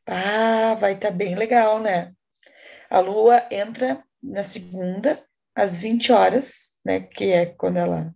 ah, 0.09 0.75
vai 0.75 0.95
estar 0.95 1.11
tá 1.11 1.15
bem 1.15 1.35
legal, 1.35 1.81
né? 1.81 2.15
A 2.89 2.99
lua 2.99 3.47
entra 3.51 4.03
na 4.23 4.43
segunda, 4.43 5.23
às 5.55 5.77
20 5.77 6.13
horas, 6.13 6.81
né? 6.85 7.01
Que 7.01 7.31
é 7.31 7.47
quando 7.47 7.77
ela 7.77 8.15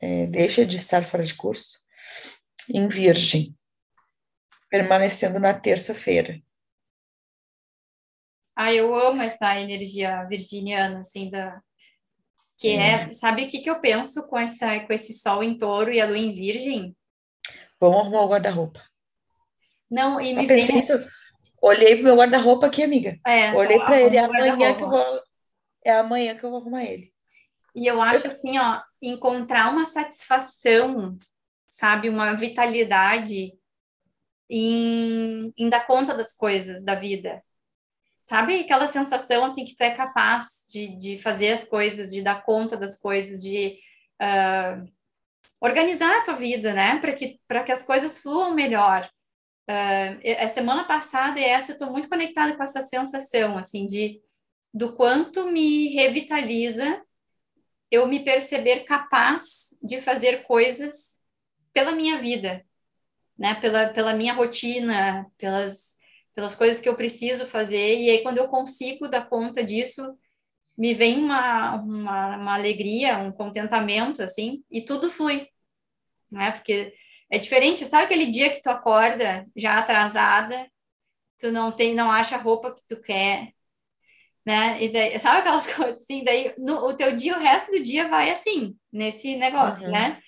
é, 0.00 0.26
deixa 0.26 0.66
de 0.66 0.76
estar 0.76 1.02
fora 1.04 1.24
de 1.24 1.34
curso, 1.34 1.78
em 2.68 2.86
Virgem, 2.88 3.56
permanecendo 4.68 5.40
na 5.40 5.54
terça-feira. 5.58 6.38
Ah, 8.54 8.72
eu 8.74 8.94
amo 8.94 9.22
essa 9.22 9.58
energia 9.58 10.24
virginiana, 10.24 11.00
assim, 11.00 11.30
da... 11.30 11.62
que 12.58 12.68
é, 12.68 13.04
é 13.04 13.12
sabe 13.12 13.44
o 13.44 13.48
que, 13.48 13.60
que 13.60 13.70
eu 13.70 13.80
penso 13.80 14.26
com, 14.28 14.38
essa, 14.38 14.78
com 14.80 14.92
esse 14.92 15.14
sol 15.14 15.42
em 15.42 15.56
touro 15.56 15.90
e 15.90 16.02
a 16.02 16.06
lua 16.06 16.18
em 16.18 16.34
virgem? 16.34 16.94
Vamos 17.80 18.00
arrumar 18.00 18.20
o 18.20 18.28
guarda-roupa. 18.28 18.91
Não, 19.92 20.18
e 20.18 20.34
me 20.34 20.46
vem... 20.46 20.78
Isso. 20.78 20.92
Olhei 21.60 21.96
pro 21.96 22.04
meu 22.04 22.16
guarda-roupa 22.16 22.66
aqui, 22.66 22.82
amiga. 22.82 23.16
É, 23.26 23.52
Olhei 23.52 23.78
para 23.78 24.00
ele, 24.00 24.16
é 24.16 24.20
amanhã 24.20 24.74
que 24.74 24.82
eu 24.82 24.88
vou... 24.88 25.22
É 25.84 25.92
amanhã 25.92 26.34
que 26.34 26.42
eu 26.42 26.50
vou 26.50 26.60
arrumar 26.60 26.84
ele. 26.84 27.12
E 27.74 27.86
eu 27.86 28.00
acho 28.00 28.26
assim, 28.26 28.58
ó, 28.58 28.80
encontrar 29.00 29.70
uma 29.70 29.84
satisfação, 29.84 31.16
sabe, 31.68 32.08
uma 32.08 32.34
vitalidade 32.34 33.52
em, 34.48 35.52
em 35.56 35.68
dar 35.68 35.86
conta 35.86 36.14
das 36.14 36.34
coisas 36.34 36.82
da 36.84 36.94
vida. 36.94 37.42
Sabe 38.24 38.60
aquela 38.60 38.86
sensação 38.88 39.44
assim 39.44 39.64
que 39.64 39.74
tu 39.74 39.82
é 39.82 39.90
capaz 39.90 40.46
de, 40.70 40.96
de 40.96 41.18
fazer 41.18 41.52
as 41.52 41.64
coisas, 41.64 42.10
de 42.10 42.22
dar 42.22 42.42
conta 42.44 42.76
das 42.76 42.98
coisas, 42.98 43.42
de 43.42 43.78
uh, 44.20 44.88
organizar 45.60 46.18
a 46.18 46.24
tua 46.24 46.36
vida, 46.36 46.72
né? 46.72 46.98
Para 46.98 47.12
que, 47.12 47.38
que 47.66 47.72
as 47.72 47.82
coisas 47.82 48.18
fluam 48.18 48.54
melhor. 48.54 49.10
Uh, 49.68 50.44
a 50.44 50.48
semana 50.48 50.84
passada 50.84 51.38
e 51.38 51.44
essa 51.44 51.70
eu 51.70 51.74
estou 51.74 51.90
muito 51.90 52.08
conectada 52.08 52.56
com 52.56 52.62
essa 52.64 52.82
sensação 52.82 53.56
assim 53.56 53.86
de 53.86 54.20
do 54.74 54.96
quanto 54.96 55.52
me 55.52 55.88
revitaliza 55.94 57.00
eu 57.90 58.06
me 58.08 58.24
perceber 58.24 58.80
capaz 58.80 59.76
de 59.82 60.00
fazer 60.00 60.42
coisas 60.44 61.16
pela 61.72 61.92
minha 61.92 62.18
vida, 62.18 62.64
né? 63.38 63.54
Pela, 63.54 63.88
pela 63.92 64.14
minha 64.14 64.32
rotina, 64.32 65.26
pelas 65.38 65.96
pelas 66.34 66.54
coisas 66.54 66.80
que 66.80 66.88
eu 66.88 66.96
preciso 66.96 67.46
fazer 67.46 67.98
e 67.98 68.10
aí 68.10 68.22
quando 68.22 68.38
eu 68.38 68.48
consigo 68.48 69.08
dar 69.08 69.28
conta 69.28 69.62
disso 69.62 70.16
me 70.76 70.94
vem 70.94 71.22
uma, 71.22 71.74
uma, 71.76 72.36
uma 72.36 72.54
alegria, 72.54 73.18
um 73.18 73.30
contentamento 73.30 74.22
assim 74.22 74.64
e 74.70 74.80
tudo 74.82 75.10
flui, 75.10 75.46
né? 76.30 76.52
Porque 76.52 76.94
é 77.32 77.38
diferente, 77.38 77.86
sabe 77.86 78.04
aquele 78.04 78.26
dia 78.26 78.50
que 78.50 78.60
tu 78.60 78.68
acorda 78.68 79.46
já 79.56 79.78
atrasada, 79.78 80.70
tu 81.38 81.50
não 81.50 81.72
tem, 81.72 81.94
não 81.94 82.12
acha 82.12 82.36
a 82.36 82.38
roupa 82.38 82.74
que 82.74 82.82
tu 82.86 83.00
quer, 83.00 83.54
né? 84.44 84.82
E 84.82 84.90
daí, 84.90 85.18
sabe 85.18 85.38
aquelas 85.38 85.66
coisas 85.74 86.02
assim, 86.02 86.22
daí 86.22 86.52
no, 86.58 86.86
o 86.86 86.94
teu 86.94 87.16
dia, 87.16 87.34
o 87.34 87.40
resto 87.40 87.72
do 87.72 87.82
dia 87.82 88.06
vai 88.06 88.30
assim, 88.30 88.76
nesse 88.92 89.34
negócio, 89.36 89.86
uhum. 89.86 89.92
né? 89.92 90.20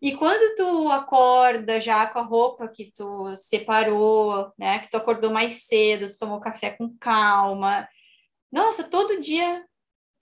E 0.00 0.16
quando 0.16 0.56
tu 0.56 0.90
acorda 0.90 1.78
já 1.78 2.06
com 2.06 2.20
a 2.20 2.22
roupa 2.22 2.66
que 2.68 2.90
tu 2.90 3.36
separou, 3.36 4.50
né? 4.56 4.78
Que 4.78 4.88
tu 4.90 4.96
acordou 4.96 5.30
mais 5.30 5.66
cedo, 5.66 6.08
tu 6.08 6.18
tomou 6.18 6.40
café 6.40 6.70
com 6.70 6.96
calma. 6.98 7.86
Nossa, 8.50 8.84
todo 8.88 9.20
dia 9.20 9.62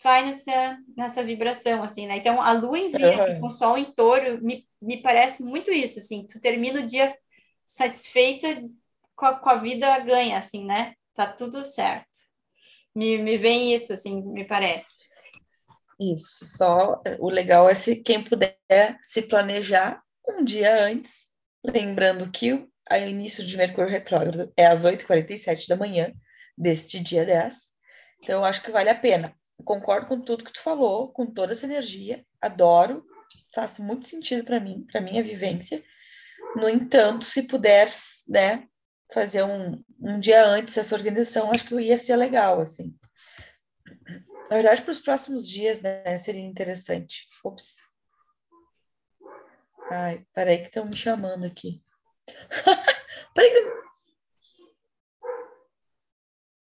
vai 0.02 0.24
nessa, 0.24 0.78
nessa 0.96 1.24
vibração, 1.24 1.82
assim, 1.82 2.06
né? 2.06 2.18
Então, 2.18 2.40
a 2.40 2.52
lua 2.52 2.78
em 2.78 2.90
virgem 2.90 3.34
uhum. 3.34 3.40
com 3.40 3.46
o 3.48 3.52
sol 3.52 3.76
em 3.76 3.92
touro 3.92 4.40
me, 4.42 4.66
me 4.80 5.02
parece 5.02 5.42
muito 5.42 5.70
isso, 5.70 5.98
assim. 5.98 6.26
Tu 6.26 6.40
termina 6.40 6.80
o 6.80 6.86
dia 6.86 7.16
satisfeita 7.66 8.64
com 9.16 9.26
a, 9.26 9.34
com 9.34 9.48
a 9.50 9.56
vida 9.56 9.98
ganha, 10.00 10.38
assim, 10.38 10.64
né? 10.64 10.94
Tá 11.14 11.26
tudo 11.26 11.64
certo. 11.64 12.06
Me, 12.94 13.18
me 13.18 13.36
vem 13.36 13.74
isso, 13.74 13.92
assim, 13.92 14.22
me 14.22 14.44
parece. 14.44 14.86
Isso, 16.00 16.46
só 16.46 17.02
o 17.18 17.28
legal 17.28 17.68
é 17.68 17.74
se 17.74 18.02
quem 18.02 18.22
puder 18.22 18.56
se 19.02 19.22
planejar 19.22 20.00
um 20.28 20.44
dia 20.44 20.84
antes, 20.84 21.26
lembrando 21.64 22.30
que 22.30 22.52
o 22.52 22.68
início 22.94 23.44
de 23.44 23.56
Mercúrio 23.56 23.90
retrógrado 23.90 24.52
é 24.56 24.66
às 24.66 24.84
8h47 24.84 25.66
da 25.66 25.76
manhã 25.76 26.12
deste 26.56 27.00
dia 27.00 27.24
10. 27.24 27.54
Então, 28.22 28.40
eu 28.40 28.44
acho 28.44 28.62
que 28.62 28.70
vale 28.70 28.90
a 28.90 28.94
pena 28.94 29.34
concordo 29.64 30.06
com 30.06 30.20
tudo 30.20 30.44
que 30.44 30.52
tu 30.52 30.60
falou, 30.60 31.12
com 31.12 31.26
toda 31.26 31.52
essa 31.52 31.66
energia, 31.66 32.24
adoro, 32.40 33.04
faz 33.54 33.78
muito 33.78 34.06
sentido 34.06 34.44
para 34.44 34.60
mim, 34.60 34.86
para 34.90 35.00
minha 35.00 35.22
vivência. 35.22 35.82
No 36.56 36.68
entanto, 36.68 37.24
se 37.24 37.42
puder, 37.42 37.88
né, 38.28 38.66
fazer 39.12 39.42
um, 39.42 39.82
um 40.00 40.18
dia 40.18 40.46
antes 40.46 40.76
essa 40.76 40.94
organização, 40.94 41.50
acho 41.50 41.66
que 41.66 41.74
ia 41.80 41.98
ser 41.98 42.16
legal, 42.16 42.60
assim. 42.60 42.96
Na 44.50 44.56
verdade, 44.56 44.82
para 44.82 44.92
os 44.92 45.00
próximos 45.00 45.48
dias, 45.48 45.82
né, 45.82 46.16
seria 46.18 46.42
interessante. 46.42 47.28
Ops. 47.44 47.78
Ai, 49.90 50.26
peraí 50.34 50.58
que 50.58 50.68
estão 50.68 50.84
me 50.84 50.96
chamando 50.96 51.46
aqui. 51.46 51.82
peraí 53.34 53.50
que 53.50 53.87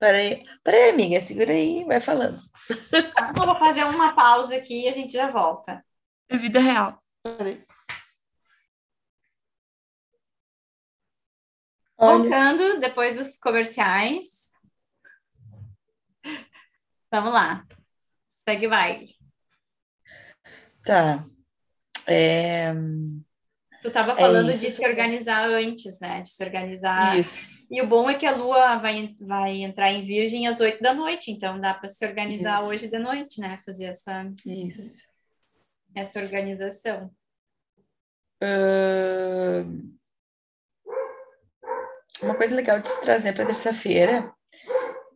Peraí, 0.01 0.43
peraí, 0.63 0.89
amiga, 0.89 1.21
segura 1.21 1.51
aí, 1.51 1.83
vai 1.83 1.99
falando. 1.99 2.41
Tá, 3.13 3.31
vou 3.33 3.55
fazer 3.59 3.83
uma 3.83 4.15
pausa 4.15 4.55
aqui 4.55 4.85
e 4.85 4.87
a 4.87 4.93
gente 4.93 5.13
já 5.13 5.29
volta. 5.29 5.85
É 6.27 6.37
vida 6.37 6.59
real. 6.59 6.97
Peraí. 7.21 7.63
Voltando 11.95 12.79
depois 12.79 13.19
dos 13.19 13.37
comerciais. 13.37 14.49
Vamos 17.11 17.31
lá. 17.31 17.63
Segue 18.27 18.67
vai. 18.67 19.05
Tá. 20.83 21.23
É... 22.07 22.73
Tu 23.81 23.87
estava 23.87 24.15
falando 24.15 24.49
é 24.49 24.53
de 24.53 24.69
se 24.69 24.85
organizar 24.85 25.49
antes, 25.49 25.99
né? 25.99 26.21
De 26.21 26.29
se 26.29 26.43
organizar. 26.43 27.17
Isso. 27.17 27.65
E 27.71 27.81
o 27.81 27.87
bom 27.87 28.07
é 28.07 28.13
que 28.13 28.27
a 28.27 28.35
lua 28.35 28.77
vai, 28.77 29.15
vai 29.19 29.63
entrar 29.63 29.91
em 29.91 30.05
virgem 30.05 30.47
às 30.47 30.59
oito 30.59 30.83
da 30.83 30.93
noite, 30.93 31.31
então 31.31 31.59
dá 31.59 31.73
para 31.73 31.89
se 31.89 32.05
organizar 32.05 32.59
Isso. 32.59 32.69
hoje 32.69 32.87
de 32.87 32.99
noite, 32.99 33.41
né? 33.41 33.59
Fazer 33.65 33.85
essa. 33.85 34.31
Isso. 34.45 35.03
Essa 35.95 36.19
organização. 36.19 37.11
Uh... 38.43 39.91
Uma 42.21 42.35
coisa 42.35 42.53
legal 42.53 42.79
de 42.79 42.87
se 42.87 43.01
trazer 43.01 43.33
para 43.33 43.47
terça-feira 43.47 44.31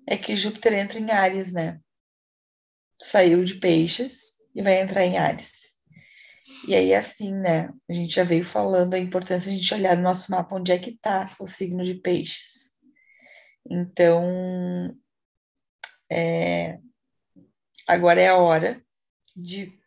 é 0.08 0.18
que 0.18 0.36
Júpiter 0.36 0.74
entra 0.74 0.98
em 0.98 1.12
Ares, 1.12 1.54
né? 1.54 1.80
Saiu 3.00 3.44
de 3.44 3.56
Peixes 3.56 4.40
e 4.56 4.64
vai 4.64 4.82
entrar 4.82 5.04
em 5.04 5.20
Ares. 5.20 5.75
E 6.68 6.74
aí, 6.74 6.94
assim, 6.94 7.34
né? 7.34 7.70
A 7.90 7.94
gente 7.94 8.16
já 8.16 8.24
veio 8.24 8.44
falando 8.44 8.94
a 8.94 9.00
importância 9.00 9.52
de 9.52 9.58
a 9.58 9.60
gente 9.60 9.74
olhar 9.74 9.96
no 9.96 10.04
nosso 10.04 10.32
mapa 10.32 10.56
onde 10.56 10.72
é 10.72 10.80
que 10.80 10.92
está 10.92 11.36
o 11.40 11.46
signo 11.46 11.84
de 11.84 11.96
peixes. 11.96 12.72
Então, 13.70 14.96
é, 16.12 16.80
agora 17.88 18.22
é 18.22 18.28
a 18.28 18.38
hora 18.38 18.82
de 19.36 19.78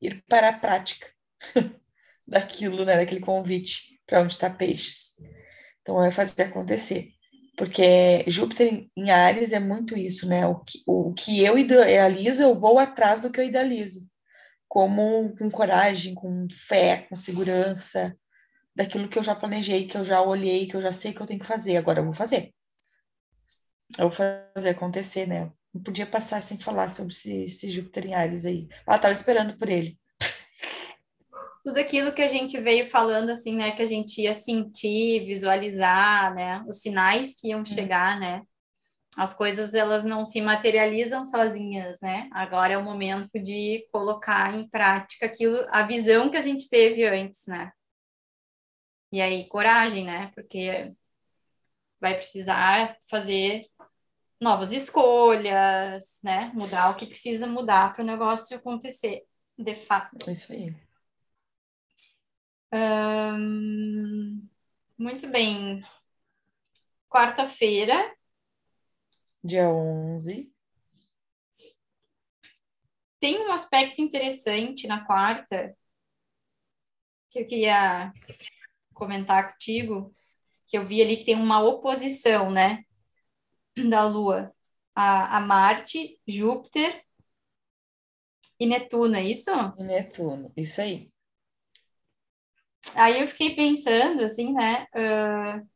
ir 0.00 0.22
para 0.28 0.50
a 0.50 0.58
prática 0.58 1.08
daquilo, 2.26 2.84
né? 2.84 2.96
Daquele 2.96 3.20
convite 3.20 4.00
para 4.06 4.22
onde 4.22 4.34
está 4.34 4.50
peixes. 4.50 5.16
Então, 5.80 6.02
é 6.02 6.10
fazer 6.10 6.42
acontecer. 6.42 7.10
Porque 7.56 8.24
Júpiter 8.28 8.88
em 8.96 9.10
Ares 9.10 9.52
é 9.52 9.60
muito 9.60 9.96
isso, 9.96 10.28
né? 10.28 10.46
O 10.46 10.60
que, 10.60 10.82
o 10.86 11.12
que 11.12 11.44
eu 11.44 11.58
idealizo, 11.58 12.42
eu 12.42 12.54
vou 12.54 12.78
atrás 12.78 13.20
do 13.20 13.30
que 13.30 13.40
eu 13.40 13.44
idealizo 13.44 14.11
como 14.72 15.36
com 15.36 15.50
coragem, 15.50 16.14
com 16.14 16.48
fé, 16.50 17.04
com 17.06 17.14
segurança, 17.14 18.16
daquilo 18.74 19.06
que 19.06 19.18
eu 19.18 19.22
já 19.22 19.34
planejei, 19.34 19.86
que 19.86 19.98
eu 19.98 20.02
já 20.02 20.22
olhei, 20.22 20.66
que 20.66 20.74
eu 20.74 20.80
já 20.80 20.90
sei 20.90 21.12
que 21.12 21.20
eu 21.20 21.26
tenho 21.26 21.38
que 21.38 21.46
fazer. 21.46 21.76
Agora 21.76 22.00
eu 22.00 22.04
vou 22.04 22.14
fazer. 22.14 22.54
Eu 23.98 24.08
vou 24.08 24.10
fazer 24.10 24.70
acontecer, 24.70 25.28
né? 25.28 25.52
Não 25.74 25.82
podia 25.82 26.06
passar 26.06 26.40
sem 26.40 26.58
falar 26.58 26.90
sobre 26.90 27.12
esse, 27.12 27.44
esse 27.44 27.68
Júpiter 27.68 28.06
em 28.06 28.14
Ares 28.14 28.46
aí. 28.46 28.66
Ah, 28.86 28.98
tava 28.98 29.12
esperando 29.12 29.58
por 29.58 29.68
ele. 29.68 29.98
Tudo 31.62 31.76
aquilo 31.76 32.10
que 32.14 32.22
a 32.22 32.28
gente 32.28 32.58
veio 32.58 32.88
falando, 32.88 33.28
assim, 33.28 33.54
né? 33.54 33.72
Que 33.72 33.82
a 33.82 33.86
gente 33.86 34.22
ia 34.22 34.32
sentir, 34.32 35.26
visualizar, 35.26 36.34
né? 36.34 36.64
Os 36.66 36.80
sinais 36.80 37.34
que 37.38 37.48
iam 37.48 37.60
hum. 37.60 37.66
chegar, 37.66 38.18
né? 38.18 38.40
As 39.16 39.34
coisas 39.34 39.74
elas 39.74 40.04
não 40.04 40.24
se 40.24 40.40
materializam 40.40 41.24
sozinhas, 41.26 42.00
né? 42.00 42.28
Agora 42.32 42.72
é 42.72 42.78
o 42.78 42.84
momento 42.84 43.38
de 43.38 43.86
colocar 43.92 44.54
em 44.54 44.66
prática 44.68 45.26
aquilo, 45.26 45.58
a 45.70 45.82
visão 45.86 46.30
que 46.30 46.36
a 46.36 46.42
gente 46.42 46.68
teve 46.68 47.06
antes, 47.06 47.42
né? 47.46 47.72
E 49.12 49.20
aí 49.20 49.46
coragem, 49.48 50.04
né? 50.04 50.32
Porque 50.34 50.92
vai 52.00 52.16
precisar 52.16 52.96
fazer 53.08 53.60
novas 54.40 54.72
escolhas, 54.72 56.18
né? 56.24 56.50
Mudar 56.54 56.90
o 56.90 56.96
que 56.96 57.06
precisa 57.06 57.46
mudar 57.46 57.92
para 57.92 58.02
o 58.02 58.06
negócio 58.06 58.56
acontecer, 58.56 59.24
de 59.58 59.74
fato. 59.74 60.30
Isso 60.30 60.52
aí. 60.52 60.74
muito 64.98 65.28
bem. 65.28 65.82
Quarta-feira, 67.10 68.16
dia 69.42 69.68
11. 69.68 70.52
Tem 73.20 73.38
um 73.46 73.52
aspecto 73.52 74.00
interessante 74.00 74.86
na 74.86 75.04
quarta 75.04 75.76
que 77.30 77.40
eu 77.40 77.46
queria 77.46 78.12
comentar 78.92 79.52
contigo, 79.52 80.14
que 80.66 80.76
eu 80.76 80.86
vi 80.86 81.00
ali 81.02 81.16
que 81.16 81.24
tem 81.24 81.36
uma 81.36 81.60
oposição, 81.60 82.50
né, 82.50 82.84
da 83.88 84.04
Lua 84.04 84.54
a, 84.94 85.38
a 85.38 85.40
Marte, 85.40 86.20
Júpiter 86.26 87.04
e 88.58 88.66
Netuno, 88.66 89.16
é 89.16 89.24
isso? 89.24 89.50
E 89.78 89.84
Netuno, 89.84 90.52
isso 90.56 90.80
aí. 90.80 91.10
Aí 92.94 93.20
eu 93.20 93.26
fiquei 93.26 93.54
pensando, 93.54 94.22
assim, 94.22 94.52
né, 94.52 94.86
uh, 94.94 95.68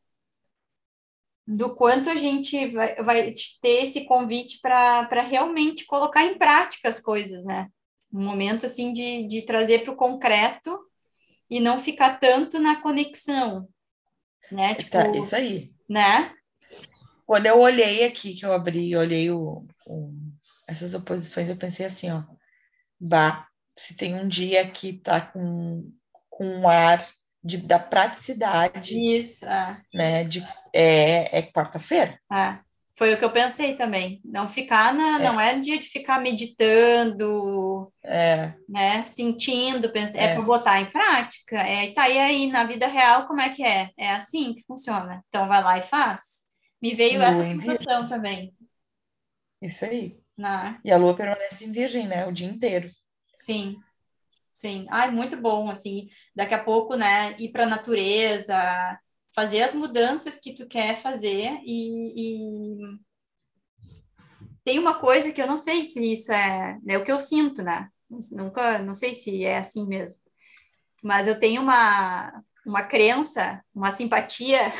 do 1.46 1.74
quanto 1.74 2.10
a 2.10 2.16
gente 2.16 2.72
vai, 2.72 2.94
vai 2.96 3.32
ter 3.62 3.84
esse 3.84 4.04
convite 4.04 4.58
para 4.60 5.22
realmente 5.22 5.86
colocar 5.86 6.24
em 6.24 6.36
prática 6.36 6.88
as 6.88 7.00
coisas, 7.00 7.44
né? 7.44 7.68
Um 8.12 8.24
momento 8.24 8.66
assim 8.66 8.92
de, 8.92 9.28
de 9.28 9.42
trazer 9.42 9.84
para 9.84 9.92
o 9.92 9.96
concreto 9.96 10.78
e 11.48 11.60
não 11.60 11.80
ficar 11.80 12.18
tanto 12.18 12.58
na 12.58 12.80
conexão, 12.80 13.68
né? 14.50 14.74
Tipo, 14.74 14.90
tá, 14.90 15.08
isso 15.16 15.36
aí. 15.36 15.72
Né? 15.88 16.34
Quando 17.24 17.46
eu 17.46 17.60
olhei 17.60 18.04
aqui, 18.04 18.34
que 18.34 18.44
eu 18.44 18.52
abri, 18.52 18.96
olhei 18.96 19.30
o, 19.30 19.64
o, 19.86 20.12
essas 20.66 20.94
oposições, 20.94 21.48
eu 21.48 21.56
pensei 21.56 21.86
assim, 21.86 22.10
ó, 22.10 22.22
bah, 22.98 23.46
se 23.76 23.96
tem 23.96 24.14
um 24.14 24.26
dia 24.26 24.68
que 24.68 24.94
tá 24.94 25.20
com, 25.20 25.92
com 26.28 26.44
um 26.44 26.68
ar 26.68 27.06
de, 27.42 27.58
da 27.58 27.78
praticidade. 27.78 28.94
Isso, 29.16 29.44
é. 29.44 29.80
Né, 29.94 30.24
de, 30.24 30.46
é, 30.76 31.38
é 31.38 31.42
quarta-feira. 31.42 32.18
É. 32.32 32.58
Foi 32.98 33.12
o 33.12 33.18
que 33.18 33.24
eu 33.24 33.32
pensei 33.32 33.76
também. 33.76 34.20
Não 34.24 34.48
ficar 34.48 34.94
na, 34.94 35.20
é. 35.20 35.22
não 35.22 35.38
é 35.38 35.58
dia 35.60 35.78
de 35.78 35.86
ficar 35.86 36.18
meditando, 36.18 37.92
é. 38.02 38.54
né, 38.66 39.04
sentindo, 39.04 39.90
pensando, 39.90 40.20
é, 40.20 40.32
é 40.32 40.34
para 40.34 40.42
botar 40.42 40.80
em 40.80 40.90
prática. 40.90 41.58
É, 41.58 41.92
tá 41.92 42.08
e 42.08 42.18
aí 42.18 42.50
na 42.50 42.64
vida 42.64 42.86
real 42.86 43.26
como 43.26 43.40
é 43.40 43.50
que 43.50 43.62
é? 43.62 43.90
É 43.98 44.12
assim 44.12 44.54
que 44.54 44.64
funciona. 44.64 45.22
Então 45.28 45.46
vai 45.46 45.62
lá 45.62 45.78
e 45.78 45.82
faz. 45.82 46.22
Me 46.80 46.94
veio 46.94 47.18
Lua 47.18 47.28
essa 47.28 47.42
sensação 47.42 48.08
também. 48.08 48.54
Isso 49.60 49.84
aí. 49.84 50.18
Né? 50.36 50.78
E 50.84 50.90
a 50.90 50.96
lua 50.96 51.14
permanece 51.14 51.64
em 51.64 51.72
virgem, 51.72 52.06
né, 52.06 52.26
o 52.26 52.32
dia 52.32 52.48
inteiro. 52.48 52.90
Sim. 53.36 53.76
Sim, 54.52 54.86
ai, 54.90 55.10
muito 55.10 55.36
bom, 55.38 55.68
assim, 55.68 56.08
daqui 56.34 56.54
a 56.54 56.64
pouco, 56.64 56.96
né, 56.96 57.36
ir 57.38 57.50
para 57.50 57.64
a 57.64 57.68
natureza, 57.68 58.56
fazer 59.36 59.62
as 59.62 59.74
mudanças 59.74 60.40
que 60.40 60.54
tu 60.54 60.66
quer 60.66 61.02
fazer 61.02 61.60
e, 61.62 62.14
e, 62.16 62.98
tem 64.64 64.78
uma 64.78 64.98
coisa 64.98 65.30
que 65.30 65.40
eu 65.40 65.46
não 65.46 65.58
sei 65.58 65.84
se 65.84 66.02
isso 66.10 66.32
é, 66.32 66.78
é 66.88 66.96
o 66.96 67.04
que 67.04 67.12
eu 67.12 67.20
sinto, 67.20 67.62
né, 67.62 67.90
nunca, 68.32 68.78
não 68.78 68.94
sei 68.94 69.12
se 69.12 69.44
é 69.44 69.58
assim 69.58 69.86
mesmo, 69.86 70.18
mas 71.04 71.28
eu 71.28 71.38
tenho 71.38 71.60
uma, 71.60 72.42
uma 72.66 72.82
crença, 72.82 73.62
uma 73.74 73.90
simpatia... 73.90 74.72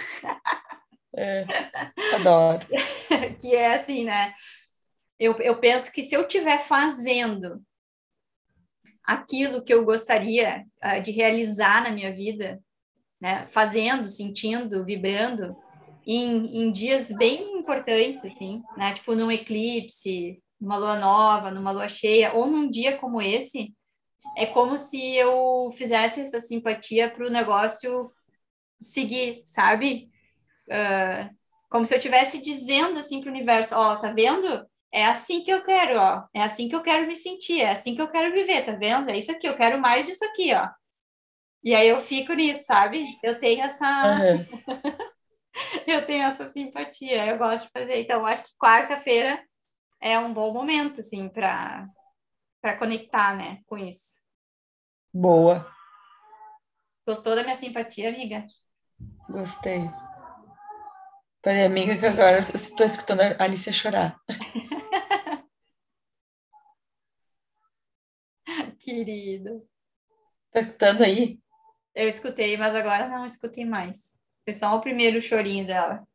É, 1.14 1.44
adoro. 2.14 2.66
que 3.40 3.54
é 3.54 3.74
assim, 3.74 4.04
né, 4.04 4.34
eu, 5.18 5.38
eu 5.40 5.60
penso 5.60 5.92
que 5.92 6.02
se 6.02 6.14
eu 6.14 6.22
estiver 6.22 6.64
fazendo 6.64 7.62
aquilo 9.04 9.62
que 9.62 9.72
eu 9.72 9.84
gostaria 9.84 10.64
uh, 10.82 11.00
de 11.00 11.10
realizar 11.10 11.82
na 11.82 11.90
minha 11.90 12.12
vida, 12.12 12.60
né? 13.20 13.46
Fazendo, 13.48 14.06
sentindo, 14.06 14.84
vibrando 14.84 15.56
em, 16.06 16.62
em 16.62 16.72
dias 16.72 17.10
bem 17.12 17.58
importantes, 17.58 18.24
assim, 18.24 18.62
né? 18.76 18.94
Tipo 18.94 19.14
num 19.14 19.30
eclipse, 19.30 20.42
numa 20.60 20.76
lua 20.76 20.96
nova, 20.96 21.50
numa 21.50 21.70
lua 21.70 21.88
cheia, 21.88 22.32
ou 22.34 22.46
num 22.46 22.70
dia 22.70 22.96
como 22.98 23.20
esse, 23.20 23.74
é 24.36 24.46
como 24.46 24.78
se 24.78 25.14
eu 25.16 25.72
fizesse 25.76 26.20
essa 26.20 26.40
simpatia 26.40 27.10
para 27.10 27.26
o 27.26 27.30
negócio 27.30 28.10
seguir, 28.80 29.42
sabe? 29.46 30.10
Uh, 30.68 31.34
como 31.68 31.86
se 31.86 31.94
eu 31.94 31.98
estivesse 31.98 32.40
dizendo 32.40 32.98
assim 32.98 33.20
para 33.20 33.30
o 33.30 33.32
universo, 33.32 33.74
ó, 33.74 33.94
oh, 33.94 34.00
tá 34.00 34.12
vendo? 34.12 34.66
é 34.96 35.04
assim 35.04 35.42
que 35.42 35.50
eu 35.50 35.62
quero, 35.62 35.98
ó. 36.00 36.24
É 36.32 36.42
assim 36.42 36.68
que 36.70 36.74
eu 36.74 36.82
quero 36.82 37.06
me 37.06 37.14
sentir, 37.14 37.60
é 37.60 37.70
assim 37.70 37.94
que 37.94 38.00
eu 38.00 38.08
quero 38.08 38.32
viver, 38.32 38.64
tá 38.64 38.72
vendo? 38.72 39.10
É 39.10 39.18
isso 39.18 39.30
aqui, 39.30 39.46
eu 39.46 39.54
quero 39.54 39.78
mais 39.78 40.06
disso 40.06 40.24
aqui, 40.24 40.54
ó. 40.54 40.68
E 41.66 41.74
aí 41.74 41.88
eu 41.88 42.00
fico 42.00 42.32
nisso, 42.32 42.64
sabe? 42.64 43.04
Eu 43.24 43.40
tenho 43.40 43.64
essa. 43.64 44.04
Uhum. 44.04 44.46
eu 45.84 46.06
tenho 46.06 46.22
essa 46.22 46.48
simpatia, 46.52 47.26
eu 47.26 47.36
gosto 47.36 47.64
de 47.64 47.70
fazer. 47.70 48.02
Então, 48.02 48.24
acho 48.24 48.44
que 48.44 48.56
quarta-feira 48.56 49.44
é 50.00 50.16
um 50.16 50.32
bom 50.32 50.52
momento, 50.52 51.00
assim, 51.00 51.28
para 51.28 51.88
conectar, 52.78 53.36
né, 53.36 53.62
com 53.66 53.76
isso. 53.76 54.22
Boa. 55.12 55.68
Gostou 57.04 57.34
da 57.34 57.42
minha 57.42 57.56
simpatia, 57.56 58.10
amiga? 58.10 58.46
Gostei. 59.28 59.80
Falei, 61.42 61.64
amiga, 61.64 61.98
que 61.98 62.06
agora 62.06 62.38
estou 62.38 62.86
escutando 62.86 63.22
a 63.22 63.42
Alicia 63.42 63.72
chorar. 63.72 64.16
Querido. 68.78 69.68
Tá 70.52 70.60
escutando 70.60 71.02
aí? 71.02 71.44
Eu 71.96 72.10
escutei, 72.10 72.58
mas 72.58 72.74
agora 72.74 73.08
não 73.08 73.24
escutei 73.24 73.64
mais. 73.64 74.20
Foi 74.44 74.52
só 74.52 74.76
o 74.76 74.82
primeiro 74.82 75.22
chorinho 75.22 75.66
dela. 75.66 76.06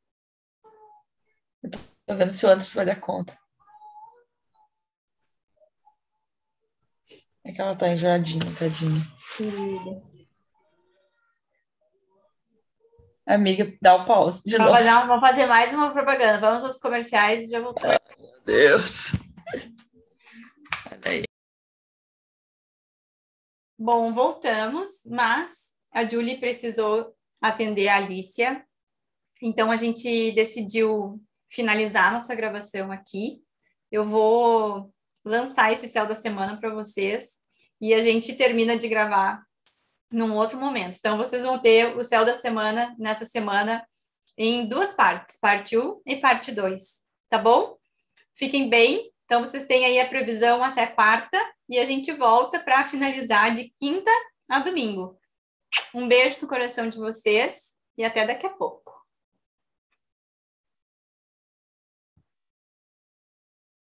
Eu 1.64 1.72
tô 1.72 2.16
vendo 2.16 2.30
se 2.30 2.46
o 2.46 2.50
Anderson 2.50 2.76
vai 2.76 2.86
dar 2.86 3.02
conta. 3.02 3.36
É 7.44 7.52
que 7.52 7.60
ela 7.60 7.76
tá 7.76 7.90
enjoadinha, 7.90 8.46
tadinha. 8.60 9.02
Querida. 9.36 10.04
Amiga, 13.26 13.76
dá 13.82 13.96
o 13.96 14.06
pause 14.06 14.44
de 14.44 14.58
Vamos 14.60 14.74
novo. 14.74 14.84
fazer, 14.86 15.08
vamos 15.08 15.30
fazer 15.30 15.46
mais 15.48 15.74
uma 15.74 15.92
propaganda. 15.92 16.40
Vamos 16.40 16.64
aos 16.64 16.78
comerciais 16.78 17.48
e 17.48 17.52
já 17.52 17.60
voltamos. 17.60 17.98
Meu 18.20 18.44
Deus. 18.46 19.14
Olha 20.92 21.02
aí. 21.06 21.24
Bom, 23.80 24.14
voltamos, 24.14 25.02
mas 25.08 25.71
a 25.92 26.06
Julie 26.06 26.40
precisou 26.40 27.14
atender 27.42 27.88
a 27.88 27.98
Alicia. 27.98 28.64
Então 29.42 29.72
a 29.72 29.78
gente 29.78 30.32
decidiu 30.32 31.22
finalizar 31.50 32.14
nossa 32.14 32.34
gravação 32.34 32.92
aqui. 32.92 33.42
Eu 33.92 34.06
vou 34.08 34.94
lançar 35.24 35.72
esse 35.74 35.88
céu 35.88 36.08
da 36.08 36.16
semana 36.16 36.58
para 36.58 36.74
vocês 36.74 37.42
e 37.80 37.94
a 37.94 38.04
gente 38.04 38.34
termina 38.34 38.78
de 38.78 38.88
gravar 38.88 39.44
num 40.12 40.36
outro 40.36 40.60
momento. 40.60 40.98
Então 40.98 41.18
vocês 41.18 41.44
vão 41.44 41.60
ter 41.60 41.96
o 41.98 42.04
céu 42.04 42.24
da 42.24 42.36
semana 42.36 42.96
nessa 42.98 43.26
semana 43.26 43.86
em 44.38 44.66
duas 44.66 44.94
partes, 44.94 45.38
parte 45.40 45.78
1 45.78 46.02
e 46.06 46.16
parte 46.16 46.52
2, 46.52 46.84
tá 47.30 47.38
bom? 47.38 47.78
Fiquem 48.36 48.70
bem. 48.70 49.12
Então 49.26 49.42
vocês 49.42 49.66
têm 49.66 49.86
aí 49.86 50.00
a 50.00 50.08
previsão 50.08 50.64
até 50.64 50.88
quarta 50.88 51.38
e 51.68 51.78
a 51.78 51.86
gente 51.86 52.12
volta 52.12 52.60
para 52.60 52.88
finalizar 52.88 53.56
de 53.56 53.70
quinta 53.70 54.12
a 54.50 54.60
domingo. 54.60 55.21
Um 55.94 56.08
beijo 56.08 56.38
no 56.42 56.48
coração 56.48 56.90
de 56.90 56.98
vocês 56.98 57.58
e 57.98 58.04
até 58.04 58.26
daqui 58.26 58.46
a 58.46 58.50
pouco. 58.50 58.81